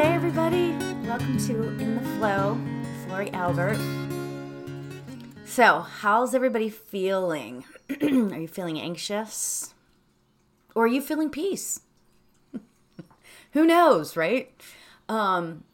Namaste, 0.00 0.14
everybody. 0.14 0.70
Welcome 1.06 1.38
to 1.46 1.62
In 1.78 1.94
the 1.94 2.00
Flow, 2.16 2.58
Flori 3.04 3.30
Albert. 3.34 3.78
So, 5.44 5.80
how's 5.80 6.34
everybody 6.34 6.70
feeling? 6.70 7.64
are 8.02 8.40
you 8.40 8.48
feeling 8.48 8.80
anxious? 8.80 9.74
Or 10.74 10.84
are 10.84 10.88
you 10.88 11.02
feeling 11.02 11.28
peace? 11.28 11.80
Who 13.52 13.66
knows, 13.66 14.16
right? 14.16 14.50
Um, 15.08 15.64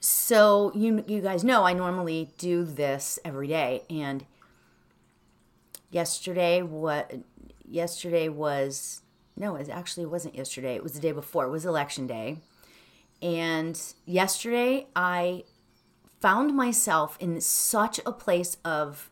so 0.00 0.72
you 0.74 1.04
you 1.06 1.20
guys 1.20 1.44
know 1.44 1.62
I 1.62 1.74
normally 1.74 2.30
do 2.38 2.64
this 2.64 3.20
every 3.24 3.46
day, 3.46 3.84
and 3.88 4.24
yesterday 5.90 6.62
what 6.62 7.12
yesterday 7.68 8.28
was 8.28 9.02
no, 9.36 9.54
it 9.54 9.68
actually 9.68 10.06
wasn't 10.06 10.34
yesterday. 10.34 10.74
It 10.74 10.82
was 10.82 10.94
the 10.94 11.00
day 11.00 11.12
before. 11.12 11.44
It 11.44 11.50
was 11.50 11.64
election 11.64 12.08
day. 12.08 12.38
And 13.22 13.80
yesterday, 14.06 14.86
I 14.96 15.44
found 16.20 16.54
myself 16.54 17.16
in 17.20 17.40
such 17.40 18.00
a 18.04 18.12
place 18.12 18.56
of. 18.64 19.10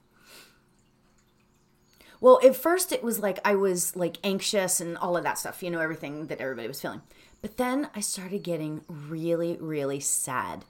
Well, 2.20 2.40
at 2.44 2.56
first, 2.56 2.90
it 2.90 3.04
was 3.04 3.20
like 3.20 3.38
I 3.44 3.54
was 3.54 3.94
like 3.94 4.16
anxious 4.24 4.80
and 4.80 4.96
all 4.98 5.16
of 5.16 5.22
that 5.22 5.38
stuff, 5.38 5.62
you 5.62 5.70
know, 5.70 5.80
everything 5.80 6.26
that 6.26 6.40
everybody 6.40 6.66
was 6.66 6.80
feeling. 6.80 7.02
But 7.40 7.58
then 7.58 7.90
I 7.94 8.00
started 8.00 8.42
getting 8.42 8.82
really, 8.88 9.56
really 9.60 10.00
sad. 10.00 10.64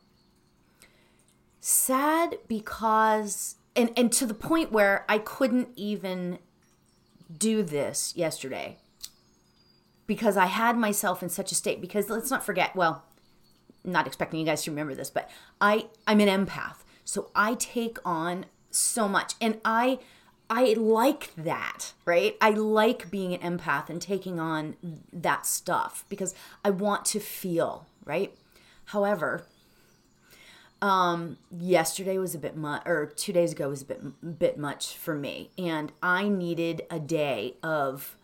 Sad 1.61 2.36
because, 2.47 3.56
and, 3.75 3.91
and 3.97 4.12
to 4.12 4.27
the 4.27 4.34
point 4.34 4.73
where 4.73 5.06
I 5.09 5.19
couldn't 5.19 5.70
even 5.77 6.39
do 7.36 7.62
this 7.62 8.14
yesterday 8.14 8.78
because 10.06 10.36
I 10.36 10.47
had 10.47 10.77
myself 10.77 11.23
in 11.23 11.28
such 11.28 11.52
a 11.52 11.55
state. 11.55 11.80
Because 11.80 12.11
let's 12.11 12.30
not 12.30 12.45
forget, 12.45 12.75
well, 12.75 13.05
not 13.92 14.06
expecting 14.06 14.41
you 14.41 14.47
guys 14.47 14.62
to 14.64 14.70
remember 14.70 14.94
this, 14.94 15.11
but 15.11 15.31
I 15.61 15.86
I'm 16.06 16.20
an 16.20 16.28
empath. 16.28 16.84
So 17.05 17.31
I 17.34 17.55
take 17.55 17.98
on 18.05 18.47
so 18.70 19.08
much 19.08 19.34
and 19.41 19.58
I 19.64 19.98
I 20.50 20.75
like 20.75 21.34
that, 21.36 21.92
right? 22.05 22.36
I 22.41 22.50
like 22.50 23.11
being 23.11 23.34
an 23.34 23.58
empath 23.58 23.91
and 23.91 24.00
taking 24.00 24.41
on 24.41 24.77
that 25.12 25.45
stuff 25.47 26.05
because 26.08 26.34
I 26.64 26.70
want 26.70 27.05
to 27.06 27.20
feel, 27.20 27.86
right? 28.05 28.34
However, 28.86 29.47
um 30.80 31.39
yesterday 31.50 32.19
was 32.19 32.34
a 32.34 32.39
bit 32.39 32.56
much 32.56 32.83
or 32.86 33.06
2 33.06 33.33
days 33.33 33.52
ago 33.52 33.69
was 33.69 33.83
a 33.83 33.84
bit 33.84 34.39
bit 34.39 34.56
much 34.56 34.97
for 34.97 35.14
me 35.14 35.50
and 35.58 35.91
I 36.02 36.28
needed 36.28 36.83
a 36.89 37.00
day 37.00 37.56
of 37.62 38.17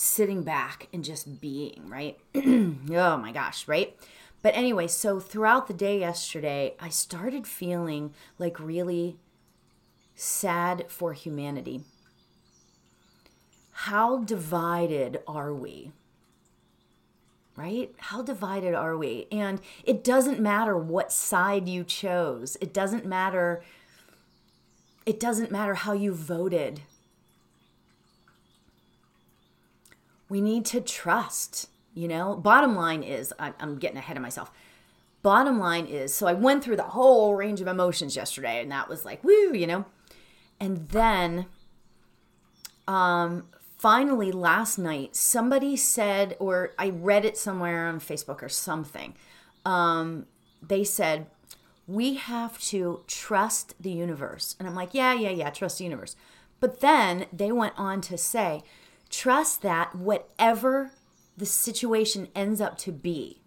sitting 0.00 0.44
back 0.44 0.86
and 0.92 1.02
just 1.02 1.40
being, 1.40 1.82
right? 1.88 2.16
oh 2.36 3.16
my 3.16 3.32
gosh, 3.32 3.66
right? 3.66 3.96
But 4.42 4.54
anyway, 4.54 4.86
so 4.86 5.18
throughout 5.18 5.66
the 5.66 5.74
day 5.74 5.98
yesterday, 5.98 6.76
I 6.78 6.88
started 6.88 7.48
feeling 7.48 8.14
like 8.38 8.60
really 8.60 9.16
sad 10.14 10.84
for 10.86 11.14
humanity. 11.14 11.80
How 13.72 14.18
divided 14.18 15.18
are 15.26 15.52
we? 15.52 15.90
Right? 17.56 17.92
How 17.98 18.22
divided 18.22 18.74
are 18.74 18.96
we? 18.96 19.26
And 19.32 19.60
it 19.82 20.04
doesn't 20.04 20.38
matter 20.38 20.78
what 20.78 21.12
side 21.12 21.68
you 21.68 21.82
chose. 21.82 22.56
It 22.60 22.72
doesn't 22.72 23.04
matter 23.04 23.64
it 25.04 25.18
doesn't 25.18 25.50
matter 25.50 25.72
how 25.72 25.94
you 25.94 26.12
voted 26.12 26.82
we 30.28 30.40
need 30.40 30.64
to 30.66 30.80
trust 30.80 31.68
you 31.98 32.06
know? 32.06 32.36
Bottom 32.36 32.76
line 32.76 33.02
is 33.02 33.34
i'm 33.40 33.78
getting 33.78 33.96
ahead 33.98 34.16
of 34.16 34.22
myself. 34.22 34.52
Bottom 35.22 35.58
line 35.58 35.86
is 35.86 36.14
so 36.14 36.26
i 36.28 36.32
went 36.32 36.62
through 36.62 36.76
the 36.76 36.82
whole 36.84 37.34
range 37.34 37.60
of 37.60 37.66
emotions 37.66 38.14
yesterday 38.14 38.62
and 38.62 38.70
that 38.70 38.88
was 38.88 39.04
like 39.04 39.22
woo 39.24 39.52
you 39.52 39.66
know? 39.66 39.84
And 40.60 40.88
then 40.90 41.46
um 42.86 43.48
finally 43.76 44.30
last 44.30 44.78
night 44.78 45.16
somebody 45.16 45.76
said 45.76 46.36
or 46.38 46.72
i 46.78 46.88
read 46.88 47.24
it 47.24 47.36
somewhere 47.36 47.86
on 47.86 48.00
facebook 48.00 48.42
or 48.42 48.48
something 48.48 49.14
um 49.64 50.26
they 50.60 50.82
said 50.82 51.26
we 51.86 52.14
have 52.14 52.58
to 52.58 53.02
trust 53.06 53.74
the 53.80 53.90
universe. 53.90 54.54
And 54.58 54.68
i'm 54.68 54.74
like 54.76 54.94
yeah 54.94 55.14
yeah 55.14 55.30
yeah 55.30 55.50
trust 55.50 55.78
the 55.78 55.84
universe. 55.84 56.14
But 56.60 56.80
then 56.80 57.26
they 57.32 57.52
went 57.52 57.74
on 57.76 58.00
to 58.02 58.18
say 58.18 58.62
Trust 59.10 59.62
that 59.62 59.94
whatever 59.94 60.92
the 61.36 61.46
situation 61.46 62.28
ends 62.34 62.60
up 62.60 62.76
to 62.78 62.92
be, 62.92 63.40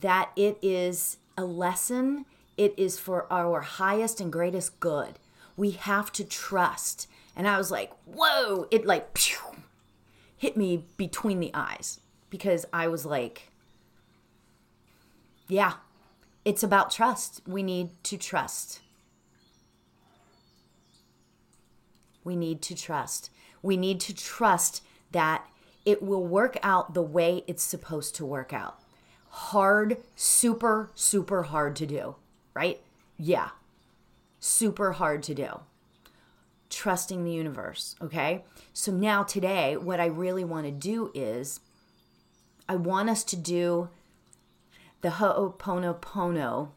that 0.00 0.30
it 0.34 0.58
is 0.62 1.18
a 1.36 1.44
lesson, 1.44 2.24
it 2.56 2.74
is 2.76 2.98
for 2.98 3.30
our 3.32 3.60
highest 3.60 4.20
and 4.20 4.32
greatest 4.32 4.80
good. 4.80 5.18
We 5.56 5.72
have 5.72 6.10
to 6.12 6.24
trust. 6.24 7.08
And 7.36 7.46
I 7.46 7.58
was 7.58 7.70
like, 7.70 7.92
whoa, 8.06 8.66
it 8.70 8.86
like 8.86 9.14
pew, 9.14 9.38
hit 10.36 10.56
me 10.56 10.84
between 10.96 11.40
the 11.40 11.50
eyes 11.54 12.00
because 12.30 12.64
I 12.72 12.88
was 12.88 13.04
like, 13.06 13.50
yeah, 15.48 15.74
it's 16.44 16.62
about 16.62 16.90
trust. 16.90 17.42
We 17.46 17.62
need 17.62 17.90
to 18.04 18.16
trust. 18.16 18.80
We 22.24 22.36
need 22.36 22.62
to 22.62 22.74
trust 22.74 23.30
we 23.64 23.76
need 23.78 23.98
to 23.98 24.14
trust 24.14 24.82
that 25.12 25.48
it 25.84 26.02
will 26.02 26.24
work 26.24 26.56
out 26.62 26.92
the 26.92 27.02
way 27.02 27.42
it's 27.46 27.62
supposed 27.62 28.14
to 28.16 28.24
work 28.24 28.52
out. 28.52 28.78
Hard, 29.28 29.96
super, 30.14 30.90
super 30.94 31.44
hard 31.44 31.74
to 31.76 31.86
do, 31.86 32.16
right? 32.52 32.80
Yeah, 33.18 33.50
super 34.38 34.92
hard 34.92 35.22
to 35.24 35.34
do. 35.34 35.60
Trusting 36.68 37.24
the 37.24 37.32
universe, 37.32 37.96
okay? 38.02 38.44
So 38.74 38.92
now 38.92 39.22
today, 39.22 39.76
what 39.76 39.98
I 39.98 40.06
really 40.06 40.44
want 40.44 40.66
to 40.66 40.72
do 40.72 41.10
is 41.14 41.60
I 42.68 42.76
want 42.76 43.08
us 43.08 43.24
to 43.24 43.36
do 43.36 43.88
the 45.00 45.10
Ho'oponopono 45.10 46.68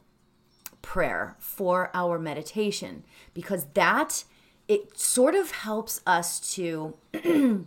prayer 0.82 1.36
for 1.40 1.92
our 1.94 2.18
meditation 2.18 3.04
because 3.34 3.66
that 3.74 4.24
it 4.68 4.98
sort 5.00 5.36
of 5.36 5.52
helps 5.52 6.02
us 6.06 6.40
to 6.56 6.96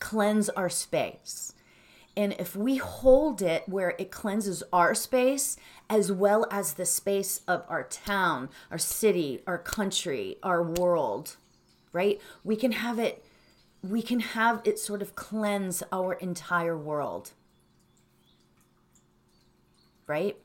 cleanse 0.00 0.48
our 0.50 0.68
space. 0.68 1.52
And 2.16 2.34
if 2.38 2.56
we 2.56 2.78
hold 2.78 3.42
it 3.42 3.68
where 3.68 3.94
it 3.98 4.10
cleanses 4.10 4.64
our 4.72 4.94
space 4.94 5.56
as 5.88 6.10
well 6.10 6.46
as 6.50 6.74
the 6.74 6.84
space 6.84 7.42
of 7.46 7.64
our 7.68 7.84
town, 7.84 8.48
our 8.70 8.78
city, 8.78 9.42
our 9.46 9.58
country, 9.58 10.36
our 10.42 10.62
world, 10.62 11.36
right? 11.92 12.20
We 12.42 12.56
can 12.56 12.72
have 12.72 12.98
it 12.98 13.24
we 13.82 14.02
can 14.02 14.20
have 14.20 14.60
it 14.64 14.78
sort 14.78 15.02
of 15.02 15.14
cleanse 15.14 15.82
our 15.92 16.14
entire 16.14 16.76
world. 16.76 17.32
Right? 20.06 20.36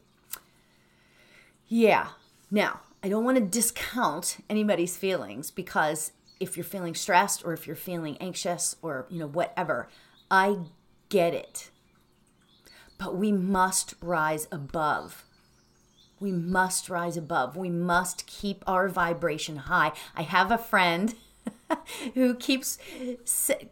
Yeah. 1.67 2.09
Now, 2.51 2.81
I 3.03 3.09
don't 3.09 3.25
want 3.25 3.37
to 3.37 3.43
discount 3.43 4.37
anybody's 4.49 4.95
feelings 4.95 5.51
because 5.51 6.13
if 6.39 6.55
you're 6.55 6.63
feeling 6.63 6.95
stressed 6.95 7.45
or 7.45 7.51
if 7.51 7.67
you're 7.67 7.75
feeling 7.75 8.17
anxious 8.19 8.77
or, 8.81 9.07
you 9.09 9.19
know, 9.19 9.27
whatever, 9.27 9.89
I 10.31 10.59
get 11.09 11.33
it. 11.33 11.69
But 12.97 13.17
we 13.17 13.33
must 13.33 13.95
rise 14.01 14.47
above. 14.53 15.25
We 16.21 16.31
must 16.31 16.87
rise 16.89 17.17
above. 17.17 17.57
We 17.57 17.69
must 17.69 18.25
keep 18.25 18.63
our 18.65 18.87
vibration 18.87 19.57
high. 19.57 19.91
I 20.15 20.21
have 20.21 20.49
a 20.49 20.57
friend 20.57 21.13
who 22.13 22.35
keeps 22.35 22.77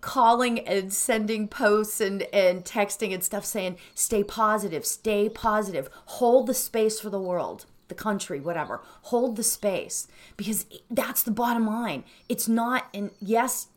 calling 0.01 0.60
and 0.68 0.92
sending 0.92 1.48
posts 1.48 2.01
and, 2.01 2.24
and 2.33 2.66
texting 2.66 3.13
and 3.13 3.24
stuff 3.24 3.45
saying, 3.45 3.78
stay 3.95 4.25
positive, 4.25 4.86
stay 4.86 5.30
positive, 5.30 5.89
hold 6.06 6.48
the 6.48 6.54
space 6.54 7.00
for 7.00 7.10
the 7.10 7.22
world 7.22 7.66
the 7.92 7.96
country, 7.96 8.40
whatever. 8.40 8.82
Hold 9.04 9.36
the 9.36 9.44
space 9.44 10.08
because 10.38 10.66
that's 10.90 11.22
the 11.22 11.30
bottom 11.30 11.68
line. 11.68 12.04
It's 12.28 12.48
not, 12.48 12.88
and 12.94 13.12
yes, 13.20 13.68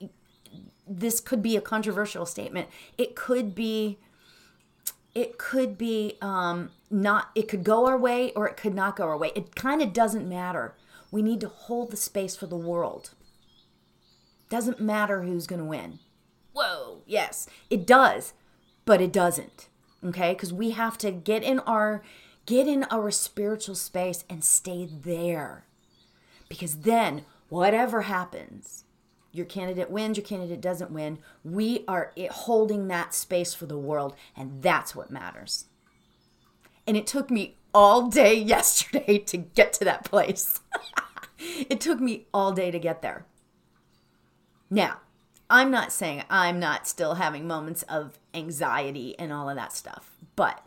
this 0.89 1.21
could 1.21 1.43
be 1.43 1.57
a 1.57 1.61
controversial 1.61 2.25
statement. 2.25 2.69
It 2.97 3.15
could 3.15 3.55
be, 3.55 3.99
it 5.15 5.37
could 5.37 5.77
be 5.77 6.17
um, 6.23 6.71
not, 6.91 7.31
it 7.35 7.49
could 7.49 7.65
go 7.65 7.87
our 7.87 7.99
way 7.99 8.33
or 8.33 8.49
it 8.49 8.57
could 8.57 8.75
not 8.75 8.97
go 8.97 9.05
our 9.05 9.19
way. 9.19 9.33
It 9.35 9.55
kind 9.55 9.83
of 9.83 9.93
doesn't 9.93 10.27
matter. 10.27 10.75
We 11.11 11.21
need 11.21 11.41
to 11.41 11.49
hold 11.49 11.91
the 11.91 11.97
space 11.97 12.37
for 12.37 12.47
the 12.47 12.57
world. 12.57 13.11
Doesn't 14.49 14.81
matter 14.81 15.23
who's 15.23 15.47
going 15.47 15.61
to 15.61 15.67
win. 15.67 15.99
Whoa, 16.53 17.03
yes, 17.07 17.49
it 17.69 17.87
does, 17.87 18.33
but 18.85 19.01
it 19.01 19.13
doesn't. 19.13 19.69
Okay, 20.05 20.35
because 20.35 20.53
we 20.53 20.71
have 20.71 20.99
to 20.99 21.11
get 21.11 21.43
in 21.43 21.59
our 21.61 22.03
Get 22.47 22.69
in 22.69 22.85
our 22.91 23.11
spiritual 23.11 23.75
space 23.75 24.25
and 24.29 24.45
stay 24.45 24.87
there. 24.87 25.65
Because 26.49 26.81
then, 26.81 27.25
whatever 27.49 28.03
happens, 28.03 28.85
your 29.33 29.47
candidate 29.47 29.91
wins, 29.91 30.17
your 30.17 30.27
candidate 30.27 30.61
doesn't 30.61 30.91
win. 30.91 31.19
We 31.43 31.85
are 31.89 32.13
holding 32.31 32.89
that 32.89 33.15
space 33.15 33.55
for 33.55 33.67
the 33.67 33.79
world, 33.79 34.15
and 34.37 34.63
that's 34.63 34.95
what 34.95 35.11
matters. 35.11 35.67
And 36.87 36.97
it 36.97 37.07
took 37.07 37.31
me 37.31 37.57
all 37.73 38.09
day 38.09 38.35
yesterday 38.41 39.19
to 39.19 39.37
get 39.37 39.73
to 39.75 39.85
that 39.85 40.05
place. 40.05 40.61
it 41.39 41.81
took 41.81 42.01
me 42.01 42.27
all 42.33 42.53
day 42.53 42.71
to 42.71 42.79
get 42.79 43.03
there. 43.03 43.27
Now, 44.71 45.01
I'm 45.51 45.71
not 45.71 45.93
saying 45.93 46.25
I'm 46.31 46.59
not 46.59 46.89
still 46.89 47.15
having 47.15 47.47
moments 47.47 47.83
of 47.85 48.19
anxiety 48.33 49.19
and 49.19 49.33
all 49.33 49.49
of 49.49 49.57
that 49.57 49.73
stuff, 49.73 50.17
but 50.37 50.65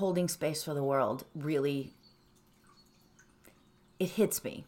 holding 0.00 0.28
space 0.28 0.64
for 0.64 0.74
the 0.74 0.82
world 0.82 1.24
really 1.34 1.92
it 4.00 4.12
hits 4.12 4.42
me. 4.42 4.64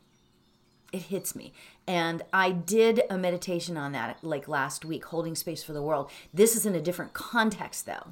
It 0.93 1.05
hits 1.05 1.35
me. 1.35 1.55
And 1.89 2.23
I 2.35 2.51
did 2.53 3.03
a 3.09 3.17
meditation 3.17 3.79
on 3.79 3.93
that 3.93 4.23
like 4.23 4.47
last 4.47 4.85
week, 4.85 5.07
holding 5.07 5.35
space 5.35 5.65
for 5.65 5.73
the 5.73 5.83
world. 5.83 6.11
This 6.35 6.55
is 6.55 6.67
in 6.67 6.75
a 6.75 6.83
different 6.83 7.15
context 7.15 7.87
though. 7.87 8.09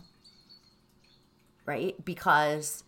Right? 1.66 2.02
Because 2.02 2.84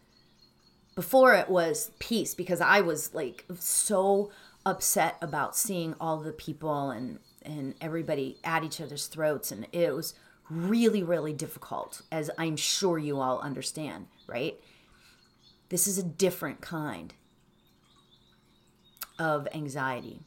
before 0.95 1.35
it 1.35 1.51
was 1.51 1.91
peace 1.99 2.35
because 2.35 2.61
I 2.63 2.81
was 2.81 3.15
like 3.15 3.45
so 3.59 4.31
upset 4.65 5.17
about 5.21 5.57
seeing 5.57 5.95
all 6.01 6.19
the 6.19 6.33
people 6.33 6.91
and 6.91 7.19
and 7.45 7.75
everybody 7.81 8.39
at 8.45 8.63
each 8.63 8.81
other's 8.81 9.07
throats 9.07 9.51
and 9.51 9.67
it 9.73 9.95
was 9.95 10.15
really 10.49 11.03
really 11.03 11.33
difficult 11.33 12.03
as 12.13 12.31
I'm 12.39 12.57
sure 12.57 12.99
you 12.99 13.21
all 13.21 13.41
understand, 13.41 14.07
right? 14.33 14.59
This 15.69 15.87
is 15.87 15.99
a 15.99 16.03
different 16.03 16.61
kind 16.61 17.15
of 19.19 19.47
anxiety. 19.55 20.21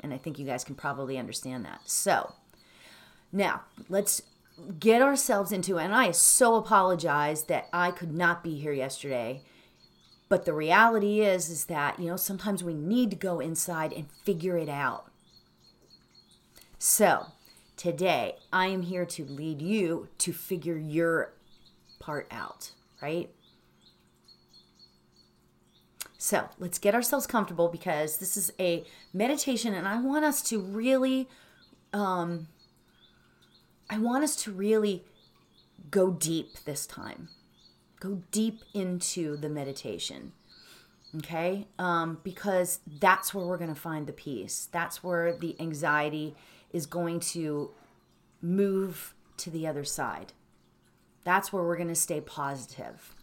And 0.00 0.12
I 0.12 0.18
think 0.18 0.38
you 0.38 0.46
guys 0.46 0.64
can 0.64 0.74
probably 0.74 1.18
understand 1.18 1.64
that. 1.64 1.80
So, 1.86 2.34
now 3.32 3.62
let's 3.88 4.22
get 4.78 5.02
ourselves 5.02 5.52
into 5.52 5.78
and 5.78 5.94
I 5.94 6.12
so 6.12 6.54
apologize 6.54 7.44
that 7.44 7.68
I 7.72 7.90
could 7.90 8.12
not 8.14 8.42
be 8.42 8.54
here 8.54 8.72
yesterday 8.72 9.42
but 10.28 10.44
the 10.44 10.52
reality 10.52 11.20
is 11.20 11.48
is 11.48 11.66
that, 11.66 11.98
you 11.98 12.06
know, 12.06 12.16
sometimes 12.16 12.64
we 12.64 12.74
need 12.74 13.10
to 13.10 13.16
go 13.16 13.40
inside 13.40 13.92
and 13.92 14.10
figure 14.24 14.56
it 14.58 14.68
out. 14.68 15.10
So, 16.78 17.26
today 17.76 18.36
I 18.52 18.66
am 18.66 18.82
here 18.82 19.06
to 19.06 19.24
lead 19.24 19.62
you 19.62 20.08
to 20.18 20.32
figure 20.32 20.76
your 20.76 21.32
part 21.98 22.26
out, 22.30 22.72
right? 23.00 23.30
So, 26.18 26.48
let's 26.58 26.78
get 26.78 26.94
ourselves 26.94 27.26
comfortable 27.26 27.68
because 27.68 28.18
this 28.18 28.36
is 28.36 28.52
a 28.58 28.84
meditation 29.12 29.74
and 29.74 29.86
I 29.86 30.00
want 30.00 30.24
us 30.24 30.42
to 30.44 30.58
really 30.58 31.28
um 31.92 32.48
I 33.88 33.98
want 33.98 34.24
us 34.24 34.34
to 34.44 34.50
really 34.50 35.04
go 35.90 36.10
deep 36.10 36.64
this 36.64 36.86
time. 36.86 37.28
Go 38.00 38.22
deep 38.32 38.60
into 38.74 39.36
the 39.36 39.48
meditation 39.48 40.32
okay? 41.18 41.66
Um, 41.78 42.18
because 42.22 42.80
that's 43.00 43.34
where 43.34 43.44
we're 43.44 43.58
going 43.58 43.74
to 43.74 43.80
find 43.80 44.06
the 44.06 44.12
peace. 44.12 44.68
That's 44.70 45.02
where 45.02 45.36
the 45.36 45.56
anxiety 45.60 46.34
is 46.72 46.86
going 46.86 47.20
to 47.20 47.70
move 48.42 49.14
to 49.38 49.50
the 49.50 49.66
other 49.66 49.84
side 49.84 50.32
that's 51.26 51.52
where 51.52 51.62
we're 51.62 51.76
going 51.76 51.88
to 51.88 51.94
stay 51.94 52.20
positive 52.20 53.14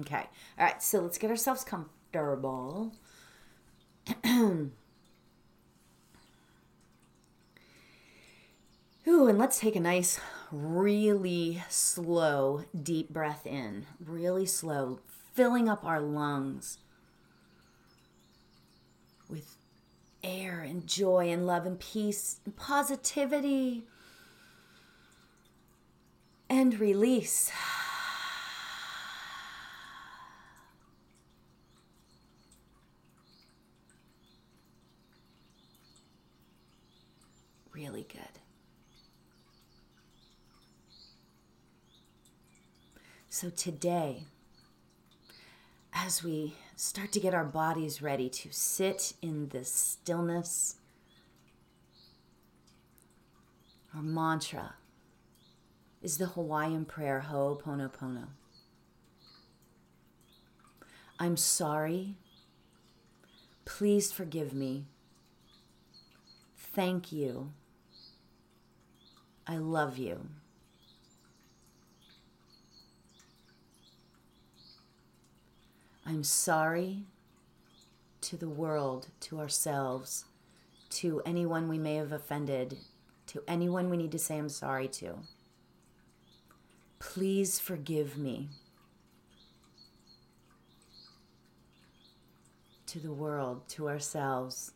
okay 0.00 0.26
all 0.58 0.64
right 0.64 0.82
so 0.82 1.00
let's 1.00 1.18
get 1.18 1.30
ourselves 1.30 1.62
comfortable 1.62 2.92
Ooh, 9.10 9.26
and 9.26 9.38
let's 9.38 9.58
take 9.58 9.74
a 9.74 9.80
nice, 9.80 10.20
really 10.52 11.64
slow, 11.68 12.64
deep 12.80 13.08
breath 13.10 13.44
in. 13.44 13.86
Really 14.04 14.46
slow, 14.46 15.00
filling 15.34 15.68
up 15.68 15.84
our 15.84 16.00
lungs 16.00 16.78
with 19.28 19.56
air 20.22 20.60
and 20.60 20.86
joy 20.86 21.28
and 21.30 21.46
love 21.46 21.66
and 21.66 21.80
peace 21.80 22.40
and 22.44 22.54
positivity. 22.54 23.84
And 26.50 26.78
release. 26.78 27.50
Really 37.72 38.06
good. 38.12 38.40
So 43.30 43.48
today, 43.48 44.24
as 45.94 46.22
we 46.22 46.56
start 46.76 47.10
to 47.12 47.20
get 47.20 47.32
our 47.32 47.44
bodies 47.44 48.02
ready 48.02 48.28
to 48.28 48.52
sit 48.52 49.14
in 49.22 49.48
this 49.48 49.72
stillness, 49.72 50.76
our 53.94 54.02
mantra 54.02 54.74
is 56.02 56.16
the 56.16 56.26
Hawaiian 56.26 56.84
prayer 56.84 57.24
Ho'oponopono. 57.28 58.28
I'm 61.18 61.36
sorry. 61.36 62.16
Please 63.66 64.10
forgive 64.10 64.54
me. 64.54 64.86
Thank 66.56 67.12
you. 67.12 67.52
I 69.46 69.58
love 69.58 69.98
you. 69.98 70.28
I'm 76.06 76.24
sorry 76.24 77.04
to 78.22 78.36
the 78.36 78.48
world, 78.48 79.08
to 79.20 79.38
ourselves, 79.38 80.24
to 80.90 81.20
anyone 81.26 81.68
we 81.68 81.78
may 81.78 81.96
have 81.96 82.12
offended, 82.12 82.78
to 83.26 83.42
anyone 83.46 83.90
we 83.90 83.96
need 83.96 84.12
to 84.12 84.18
say 84.18 84.38
I'm 84.38 84.48
sorry 84.48 84.88
to. 84.88 85.18
Please 87.00 87.58
forgive 87.58 88.16
me. 88.16 88.50
To 92.86 93.00
the 93.00 93.12
world, 93.12 93.68
to 93.70 93.88
ourselves, 93.88 94.72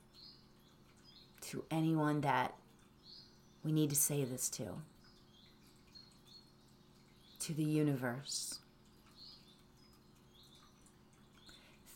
to 1.43 1.65
anyone 1.71 2.23
that 2.23 2.55
we 3.63 3.71
need 3.73 3.91
to 3.91 3.97
say 3.97 4.25
this 4.25 4.49
to, 4.51 4.69
to 7.41 7.55
the 7.55 7.65
universe. 7.65 8.61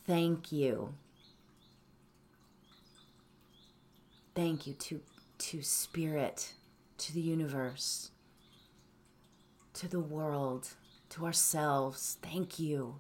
Thank 0.07 0.53
you. 0.53 0.95
Thank 4.35 4.67
you 4.67 4.75
to, 4.75 5.01
to 5.39 5.63
Spirit, 5.63 6.53
to 6.99 7.13
the 7.13 7.21
universe, 7.21 8.11
to 9.79 9.89
the 9.89 10.01
world, 10.01 10.69
to 11.11 11.25
ourselves. 11.25 12.19
Thank 12.21 12.59
you. 12.59 12.97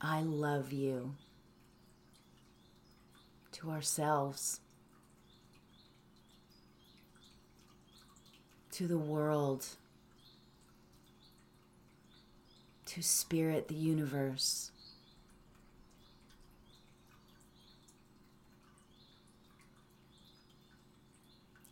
I 0.00 0.22
love 0.22 0.72
you. 0.72 1.16
To 3.52 3.70
ourselves, 3.70 4.60
to 8.70 8.86
the 8.86 8.98
world 8.98 9.66
to 12.86 13.02
spirit 13.02 13.68
the 13.68 13.74
universe. 13.74 14.70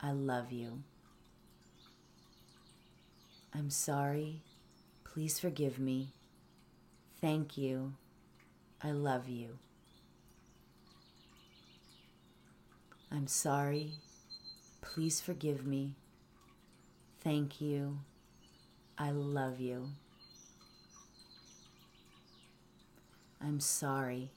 I 0.00 0.12
love 0.12 0.52
you. 0.52 0.82
I'm 3.52 3.70
sorry. 3.70 4.42
Please 5.04 5.40
forgive 5.40 5.78
me. 5.78 6.08
Thank 7.20 7.58
you. 7.58 7.94
I 8.82 8.92
love 8.92 9.28
you. 9.28 9.58
I'm 13.10 13.26
sorry. 13.26 13.94
Please 14.80 15.20
forgive 15.20 15.66
me. 15.66 15.94
Thank 17.20 17.60
you. 17.60 17.98
I 18.96 19.10
love 19.10 19.58
you. 19.58 19.88
I'm 23.40 23.58
sorry. 23.60 24.30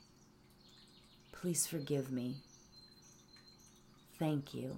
Please 1.31 1.67
forgive 1.67 2.11
me. 2.11 2.37
Thank 4.17 4.53
you. 4.53 4.77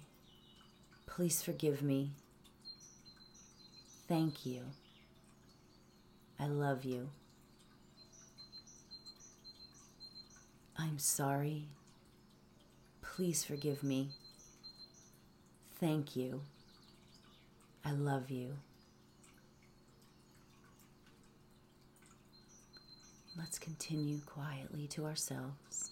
Please 1.15 1.41
forgive 1.41 1.81
me. 1.81 2.11
Thank 4.07 4.45
you. 4.45 4.61
I 6.39 6.47
love 6.47 6.85
you. 6.85 7.09
I'm 10.79 10.97
sorry. 10.97 11.65
Please 13.01 13.43
forgive 13.43 13.83
me. 13.83 14.11
Thank 15.81 16.15
you. 16.15 16.43
I 17.83 17.91
love 17.91 18.31
you. 18.31 18.53
Let's 23.37 23.59
continue 23.59 24.19
quietly 24.25 24.87
to 24.87 25.05
ourselves. 25.05 25.91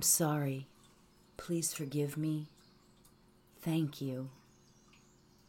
I'm 0.00 0.04
sorry. 0.04 0.66
Please 1.36 1.74
forgive 1.74 2.16
me. 2.16 2.46
Thank 3.60 4.00
you. 4.00 4.30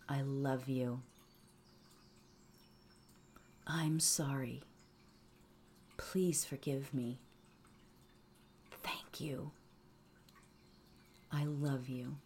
I 0.10 0.24
love 0.24 0.67
you. 0.67 1.03
I'm 3.65 4.01
sorry. 4.01 4.63
Please 5.96 6.43
forgive 6.43 6.93
me. 6.93 7.20
Thank 8.84 9.22
you. 9.22 9.51
I 11.31 11.46
love 11.46 11.88
you. 11.88 12.17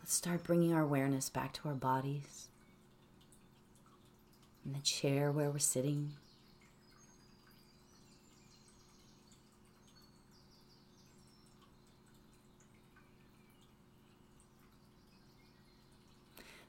Let's 0.00 0.12
start 0.12 0.44
bringing 0.44 0.74
our 0.74 0.82
awareness 0.82 1.30
back 1.30 1.54
to 1.54 1.68
our 1.70 1.74
bodies. 1.74 2.48
In 4.66 4.74
the 4.74 4.80
chair 4.80 5.32
where 5.32 5.50
we're 5.50 5.58
sitting. 5.60 6.12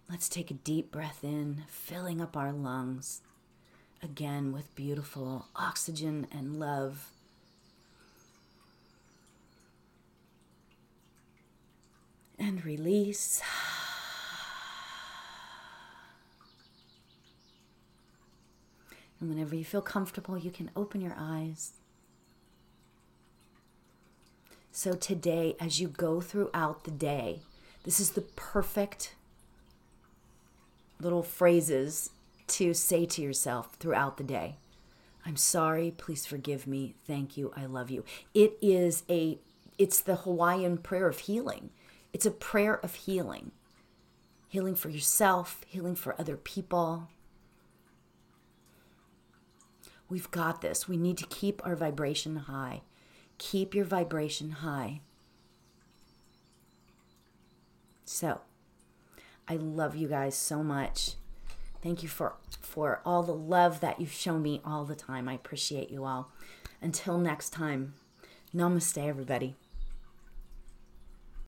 Let's 0.10 0.30
take 0.30 0.52
a 0.52 0.56
deep 0.56 0.92
breath 0.92 1.24
in, 1.24 1.64
filling 1.68 2.22
up 2.22 2.38
our 2.38 2.52
lungs 2.52 3.22
again 4.04 4.54
with 4.54 4.76
beautiful 4.76 5.48
oxygen 5.56 6.28
and 6.32 6.60
love. 6.60 7.10
And 12.38 12.64
release. 12.64 13.42
And 19.20 19.30
whenever 19.30 19.56
you 19.56 19.66
feel 19.66 19.82
comfortable, 19.82 20.38
you 20.38 20.52
can 20.52 20.70
open 20.76 21.02
your 21.02 21.16
eyes. 21.18 21.72
So, 24.72 24.94
today, 24.94 25.56
as 25.60 25.80
you 25.80 25.88
go 25.88 26.22
throughout 26.22 26.84
the 26.84 26.92
day, 26.92 27.40
this 27.84 28.00
is 28.00 28.12
the 28.12 28.22
perfect 28.22 29.16
little 31.06 31.24
phrases 31.24 32.10
to 32.48 32.74
say 32.74 33.06
to 33.06 33.22
yourself 33.22 33.76
throughout 33.76 34.18
the 34.18 34.24
day. 34.24 34.58
I'm 35.26 35.38
sorry, 35.38 35.94
please 35.96 36.26
forgive 36.26 36.68
me. 36.68 36.96
Thank 37.08 37.38
you. 37.38 37.54
I 37.56 37.66
love 37.66 37.90
you. 37.90 38.04
It 38.34 38.58
is 38.62 39.04
a 39.10 39.40
it's 39.78 40.00
the 40.00 40.16
Hawaiian 40.18 40.78
prayer 40.78 41.08
of 41.08 41.20
healing. 41.20 41.70
It's 42.12 42.26
a 42.26 42.32
prayer 42.32 42.76
of 42.76 42.96
healing. 42.96 43.52
Healing 44.48 44.76
for 44.76 44.90
yourself, 44.90 45.62
healing 45.68 45.96
for 45.96 46.20
other 46.20 46.38
people. 46.38 47.10
We've 50.10 50.32
got 50.32 50.62
this. 50.62 50.88
We 50.88 50.98
need 50.98 51.18
to 51.18 51.28
keep 51.28 51.66
our 51.66 51.76
vibration 51.76 52.36
high. 52.36 52.82
Keep 53.38 53.76
your 53.76 53.86
vibration 53.86 54.52
high. 54.52 55.02
So, 58.06 58.42
I 59.48 59.56
love 59.56 59.96
you 59.96 60.08
guys 60.08 60.36
so 60.36 60.64
much. 60.64 61.14
Thank 61.82 62.02
you 62.02 62.10
for 62.10 62.36
for 62.62 63.02
all 63.06 63.22
the 63.22 63.34
love 63.36 63.80
that 63.82 64.00
you've 64.00 64.12
shown 64.12 64.42
me 64.42 64.62
all 64.66 64.86
the 64.86 64.96
time. 64.96 65.30
I 65.30 65.34
appreciate 65.34 65.92
you 65.92 66.06
all. 66.06 66.32
Until 66.82 67.18
next 67.18 67.52
time, 67.52 67.94
namaste 68.54 68.98
everybody. 68.98 69.56